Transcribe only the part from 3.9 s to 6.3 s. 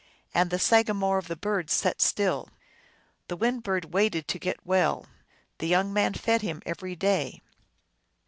waited to get well; the young man